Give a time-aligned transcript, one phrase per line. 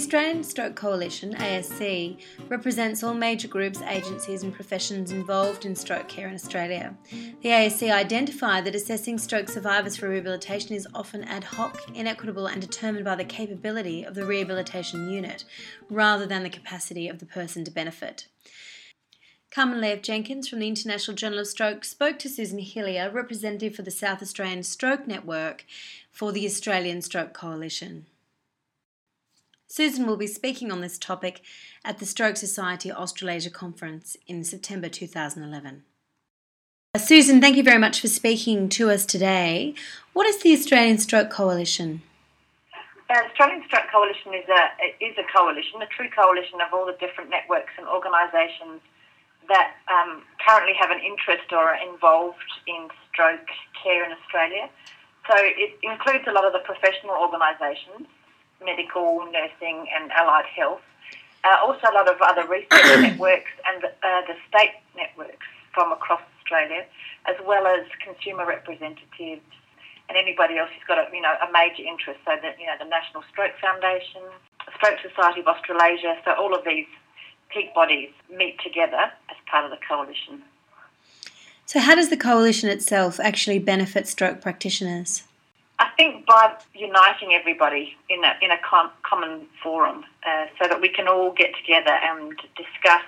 [0.00, 6.08] The Australian Stroke Coalition, ASC, represents all major groups, agencies, and professions involved in stroke
[6.08, 6.96] care in Australia.
[7.42, 12.62] The ASC identified that assessing stroke survivors for rehabilitation is often ad hoc, inequitable, and
[12.62, 15.44] determined by the capability of the rehabilitation unit
[15.90, 18.26] rather than the capacity of the person to benefit.
[19.50, 23.82] Carmen Lev Jenkins from the International Journal of Stroke spoke to Susan Hillier, representative for
[23.82, 25.66] the South Australian Stroke Network
[26.10, 28.06] for the Australian Stroke Coalition.
[29.70, 31.42] Susan will be speaking on this topic
[31.84, 35.84] at the Stroke Society Australasia Conference in September 2011.
[36.92, 39.72] Uh, Susan, thank you very much for speaking to us today.
[40.12, 42.02] What is the Australian Stroke Coalition?
[43.06, 46.98] The Australian Stroke Coalition is a is a coalition, a true coalition of all the
[46.98, 48.82] different networks and organisations
[49.46, 53.46] that um, currently have an interest or are involved in stroke
[53.78, 54.66] care in Australia.
[55.30, 58.10] So it includes a lot of the professional organisations
[58.64, 60.80] medical, nursing, and allied health.
[61.44, 66.20] Uh, also, a lot of other research networks and uh, the state networks from across
[66.40, 66.84] Australia,
[67.26, 69.46] as well as consumer representatives
[70.08, 72.20] and anybody else who's got a you know a major interest.
[72.26, 74.22] So that you know the National Stroke Foundation,
[74.76, 76.18] Stroke Society of Australasia.
[76.24, 76.86] So all of these
[77.48, 80.42] peak bodies meet together as part of the coalition.
[81.66, 85.22] So, how does the coalition itself actually benefit stroke practitioners?
[85.80, 90.78] I think by uniting everybody in a, in a com- common forum uh, so that
[90.78, 93.02] we can all get together and discuss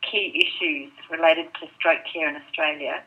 [0.00, 3.02] key issues related to stroke care in Australia.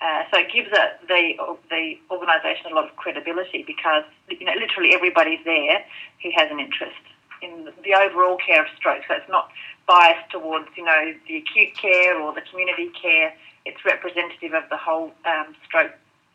[0.00, 1.34] Uh, so it gives a, the
[1.70, 5.84] the organisation a lot of credibility because you know literally everybody's there
[6.22, 7.02] who has an interest
[7.42, 9.02] in the overall care of stroke.
[9.08, 9.50] So it's not
[9.88, 13.34] biased towards you know the acute care or the community care.
[13.64, 15.92] It's representative of the whole um, stroke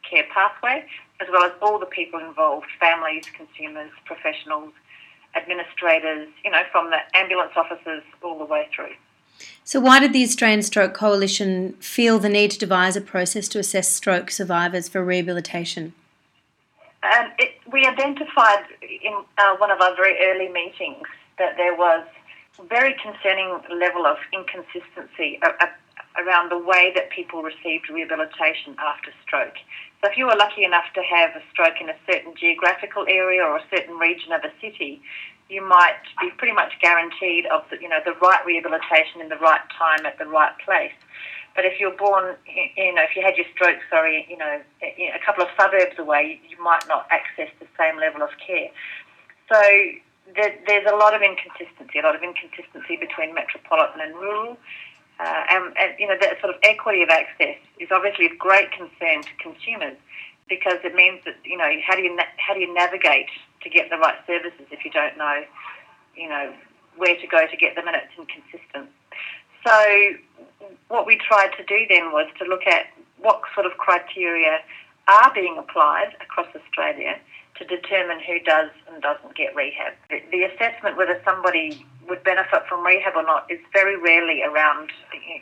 [0.10, 0.84] care pathway,
[1.22, 4.72] as well as all the people involved families, consumers, professionals,
[5.36, 8.94] administrators, you know, from the ambulance officers all the way through.
[9.64, 13.60] So, why did the Australian Stroke Coalition feel the need to devise a process to
[13.60, 15.94] assess stroke survivors for rehabilitation?
[17.04, 21.08] Um, it, we identified in uh, one of our very early meetings
[21.38, 22.06] that there was
[22.60, 25.40] a very concerning level of inconsistency
[26.20, 29.56] around the way that people received rehabilitation after stroke.
[30.02, 33.44] So if you were lucky enough to have a stroke in a certain geographical area
[33.44, 35.02] or a certain region of a city,
[35.50, 39.38] you might be pretty much guaranteed of the, you know the right rehabilitation in the
[39.38, 40.94] right time at the right place.
[41.56, 42.36] But if you're born,
[42.78, 46.40] you know, if you had your stroke, sorry, you know, a couple of suburbs away,
[46.48, 48.70] you might not access the same level of care.
[49.52, 49.60] So
[50.36, 54.58] there's a lot of inconsistency, a lot of inconsistency between metropolitan and rural.
[55.20, 58.72] Uh, and, and, you know, that sort of equity of access is obviously of great
[58.72, 59.98] concern to consumers
[60.48, 63.28] because it means that, you know, how do you, na- how do you navigate
[63.62, 65.44] to get the right services if you don't know,
[66.16, 66.54] you know,
[66.96, 68.90] where to go to get them and it's inconsistent.
[69.66, 70.16] So
[70.88, 72.88] what we tried to do then was to look at
[73.18, 74.60] what sort of criteria
[75.08, 77.18] are being applied across Australia
[77.58, 79.94] to determine who does and doesn't get rehab.
[80.10, 84.92] The, the assessment whether somebody would benefit from rehab or not is very rarely around,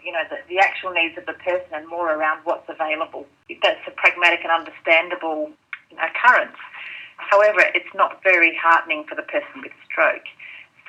[0.04, 3.26] you know, the, the actual needs of the person and more around what's available.
[3.62, 5.52] That's a pragmatic and understandable
[5.94, 6.58] occurrence.
[7.18, 10.26] However, it's not very heartening for the person with stroke.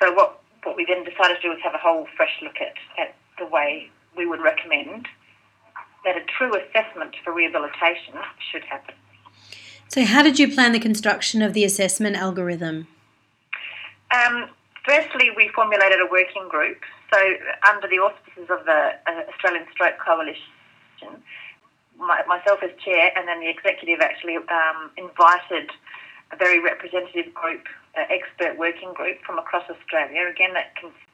[0.01, 2.75] So what, what we then decided to do was have a whole fresh look at,
[2.99, 5.07] at the way we would recommend
[6.05, 8.15] that a true assessment for rehabilitation
[8.51, 8.95] should happen.
[9.87, 12.87] So, how did you plan the construction of the assessment algorithm?
[14.11, 14.49] Um,
[14.89, 16.81] Firstly, we formulated a working group.
[17.13, 17.19] So,
[17.69, 21.21] under the auspices of the uh, Australian Stroke Coalition,
[21.99, 25.69] my, myself as chair, and then the executive actually um, invited
[26.33, 30.25] a very representative group, uh, expert working group from across Australia.
[30.25, 30.73] Again, that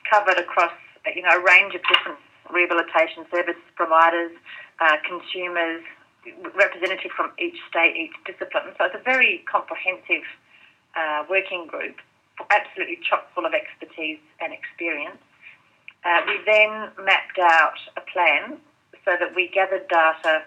[0.09, 0.71] covered across
[1.13, 2.17] you know a range of different
[2.47, 4.31] rehabilitation service providers,
[4.79, 5.83] uh, consumers,
[6.55, 8.71] representative from each state, each discipline.
[8.79, 10.23] So it's a very comprehensive
[10.95, 11.99] uh, working group
[12.55, 15.19] absolutely chock full of expertise and experience.
[16.03, 18.57] Uh, we then mapped out a plan
[19.03, 20.43] so that we gathered data,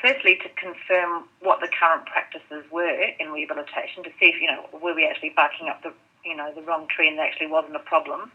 [0.00, 4.64] firstly to confirm what the current practices were in rehabilitation, to see if you know
[4.80, 5.92] were we actually barking up the
[6.24, 8.32] you know the wrong tree and there actually wasn't a problem.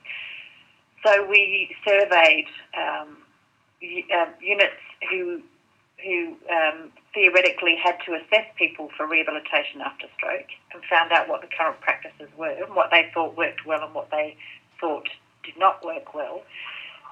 [1.03, 2.45] So we surveyed
[2.77, 3.17] um,
[3.81, 5.41] uh, units who
[6.03, 11.41] who um, theoretically had to assess people for rehabilitation after stroke and found out what
[11.41, 14.35] the current practices were and what they thought worked well and what they
[14.79, 15.07] thought
[15.43, 16.41] did not work well.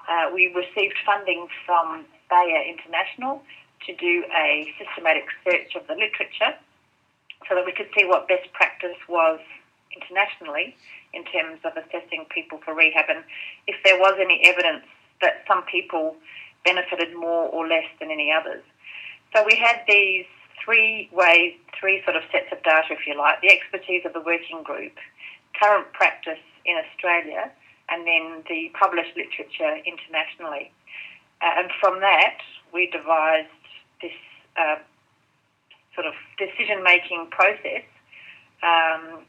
[0.09, 3.41] Uh, we received funding from Bayer International
[3.85, 6.57] to do a systematic search of the literature
[7.47, 9.39] so that we could see what best practice was
[9.95, 10.75] internationally
[11.13, 13.23] in terms of assessing people for rehab and
[13.67, 14.85] if there was any evidence
[15.21, 16.15] that some people
[16.65, 18.63] benefited more or less than any others.
[19.35, 20.25] So we had these
[20.63, 24.21] three ways, three sort of sets of data, if you like the expertise of the
[24.21, 24.93] working group,
[25.61, 27.51] current practice in Australia,
[27.89, 30.71] and then the published literature internationally.
[31.41, 32.37] Uh, and from that,
[32.73, 33.47] we devised
[34.01, 34.13] this
[34.57, 34.75] uh,
[35.95, 37.85] sort of decision making process,
[38.63, 39.25] um,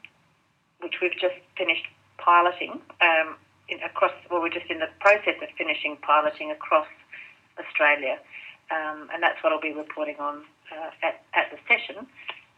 [0.80, 1.86] which we've just finished
[2.18, 3.36] piloting um,
[3.68, 6.88] in, across, well, we're just in the process of finishing piloting across
[7.58, 8.18] Australia.
[8.70, 12.06] Um, and that's what I'll be reporting on uh, at, at the session.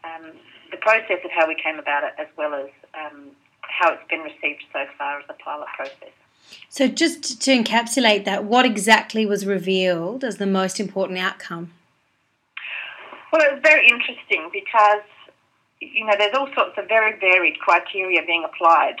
[0.03, 0.31] Um,
[0.71, 3.31] the process of how we came about it, as well as um,
[3.61, 6.13] how it's been received so far as a pilot process.
[6.69, 11.71] So, just to encapsulate that, what exactly was revealed as the most important outcome?
[13.31, 15.01] Well, it was very interesting because,
[15.79, 18.97] you know, there's all sorts of very varied criteria being applied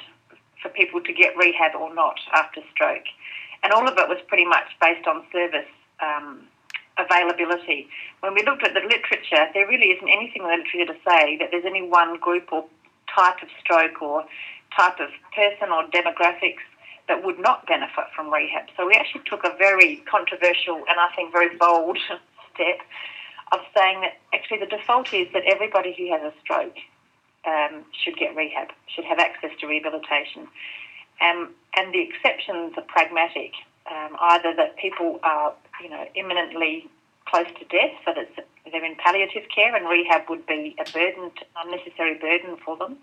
[0.61, 3.05] for people to get rehab or not after stroke.
[3.61, 5.69] And all of it was pretty much based on service
[6.01, 6.41] um,
[6.97, 7.87] availability.
[8.21, 11.37] When we looked at the literature, there really isn't anything in the literature to say
[11.37, 12.65] that there's any one group or
[13.13, 14.25] type of stroke or
[14.75, 16.63] type of person or demographics
[17.07, 18.67] that would not benefit from rehab.
[18.77, 21.97] So we actually took a very controversial and I think very bold
[22.53, 22.79] step
[23.51, 26.77] of saying that actually the default is that everybody who has a stroke
[27.45, 30.47] um, should get rehab, should have access to rehabilitation.
[31.21, 33.51] Um, and the exceptions are pragmatic,
[33.89, 36.87] um, either that people are, you know, imminently
[37.25, 38.29] close to death, so that
[38.71, 41.31] they're in palliative care and rehab would be a burden,
[41.63, 42.97] unnecessary burden for them.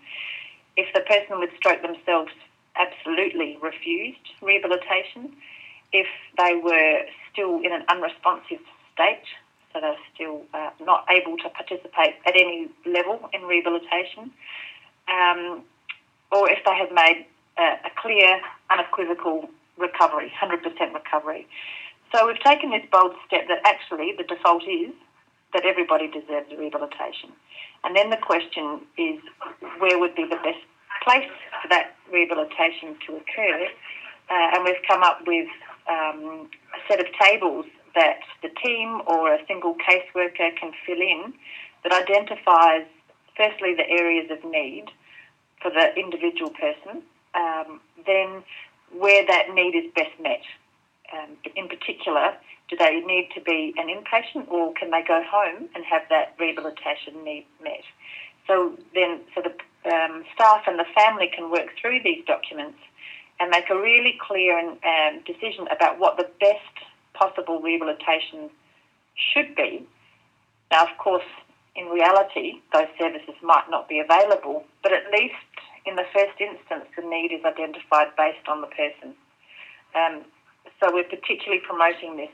[0.77, 2.31] If the person with stroke themselves
[2.75, 5.35] absolutely refused rehabilitation,
[5.91, 6.07] if
[6.37, 7.01] they were
[7.31, 8.59] still in an unresponsive
[8.93, 9.23] state,
[9.73, 14.31] so they're still uh, not able to participate at any level in rehabilitation,
[15.07, 15.63] um,
[16.31, 17.25] or if they have made
[17.57, 18.39] a, a clear,
[18.69, 19.49] unequivocal
[19.81, 20.61] recovery, 100%
[20.93, 21.47] recovery.
[22.13, 24.93] So we've taken this bold step that actually the default is
[25.53, 27.31] that everybody deserves rehabilitation.
[27.83, 29.19] And then the question is
[29.79, 30.63] where would be the best
[31.03, 31.29] place
[31.61, 33.67] for that rehabilitation to occur?
[34.29, 35.47] Uh, and we've come up with
[35.89, 41.33] um, a set of tables that the team or a single caseworker can fill in
[41.83, 42.85] that identifies
[43.35, 44.85] firstly the areas of need
[45.61, 47.01] for the individual person,
[47.35, 48.43] um, then
[48.97, 50.41] where that need is best met.
[51.13, 52.33] Um, in particular,
[52.69, 56.35] do they need to be an inpatient or can they go home and have that
[56.39, 57.83] rehabilitation need met?
[58.47, 59.53] So then, so the
[59.91, 62.79] um, staff and the family can work through these documents
[63.39, 68.49] and make a really clear and, um, decision about what the best possible rehabilitation
[69.33, 69.85] should be.
[70.71, 71.25] Now, of course,
[71.75, 75.35] in reality, those services might not be available, but at least
[75.85, 79.15] in the first instance, the need is identified based on the person.
[79.95, 80.25] Um,
[80.79, 82.29] so we're particularly promoting this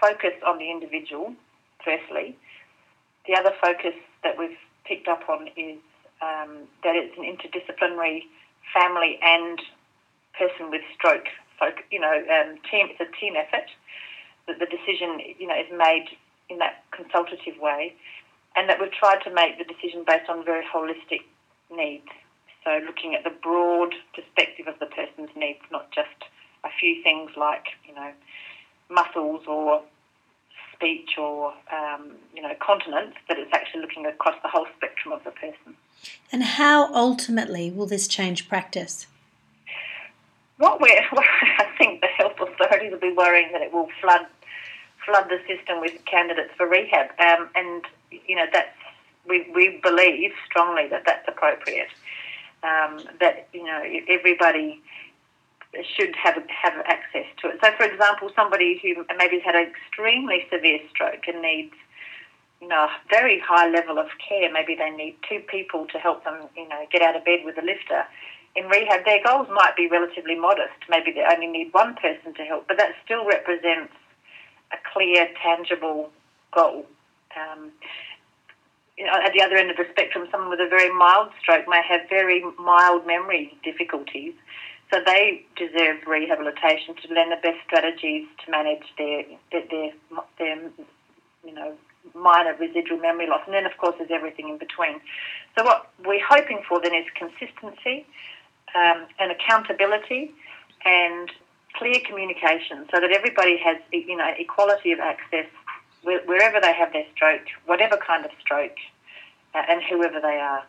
[0.00, 1.34] focus on the individual,
[1.84, 2.36] firstly.
[3.26, 5.78] The other focus that we've picked up on is
[6.20, 8.24] um, that it's an interdisciplinary
[8.72, 9.60] family and
[10.38, 11.28] person with stroke.
[11.58, 12.88] So, you know, um, team.
[12.90, 13.68] It's a team effort.
[14.46, 16.06] That the decision, you know, is made
[16.48, 17.94] in that consultative way,
[18.56, 21.22] and that we've tried to make the decision based on very holistic
[21.70, 22.08] needs.
[22.64, 26.08] So looking at the broad perspective of the person's needs, not just
[26.64, 28.12] a few things like, you know,
[28.90, 29.82] muscles or
[30.74, 35.24] speech or, um, you know, continence, but it's actually looking across the whole spectrum of
[35.24, 35.76] the person.
[36.32, 39.06] And how ultimately will this change practice?
[40.58, 41.02] What we're,
[41.58, 44.26] I think the health authorities will be worrying that it will flood
[45.06, 48.68] flood the system with candidates for rehab, um, and you know that's
[49.26, 51.88] we we believe strongly that that's appropriate
[52.62, 54.82] um, that you know everybody
[55.96, 57.58] should have have access to it.
[57.62, 61.74] So, for example, somebody who maybe has had an extremely severe stroke and needs
[62.60, 66.24] you know a very high level of care, maybe they need two people to help
[66.24, 68.04] them you know get out of bed with a lifter.
[68.56, 70.74] In rehab, their goals might be relatively modest.
[70.88, 73.92] Maybe they only need one person to help, but that still represents
[74.72, 76.10] a clear, tangible
[76.52, 76.84] goal.
[77.36, 77.70] Um,
[78.96, 81.66] you know, at the other end of the spectrum, someone with a very mild stroke
[81.68, 84.34] may have very mild memory difficulties.
[84.92, 89.92] So they deserve rehabilitation to learn the best strategies to manage their, their, their,
[90.38, 90.56] their
[91.44, 91.74] you know,
[92.14, 93.42] minor residual memory loss.
[93.46, 95.00] And then, of course, there's everything in between.
[95.56, 98.04] So what we're hoping for then is consistency
[98.74, 100.32] um, and accountability
[100.84, 101.30] and
[101.74, 105.46] clear communication so that everybody has, you know, equality of access
[106.02, 108.76] wherever they have their stroke, whatever kind of stroke,
[109.54, 110.64] uh, and whoever they are.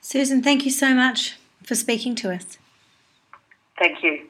[0.00, 2.58] Susan, thank you so much for speaking to us.
[3.78, 4.26] Thank you.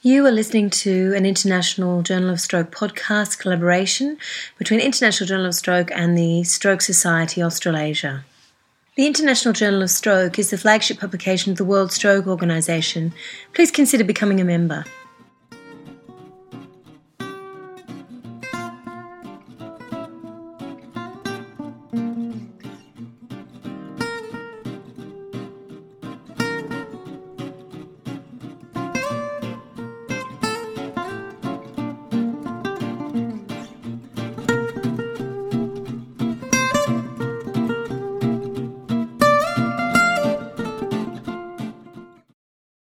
[0.00, 4.18] You are listening to an International Journal of Stroke podcast collaboration
[4.58, 8.24] between International Journal of Stroke and the Stroke Society Australasia.
[8.96, 13.14] The International Journal of Stroke is the flagship publication of the World Stroke Organisation.
[13.54, 14.84] Please consider becoming a member.